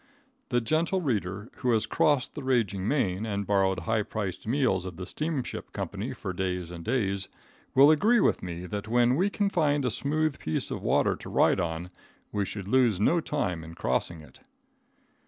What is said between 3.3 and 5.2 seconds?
borrowed high priced meals of the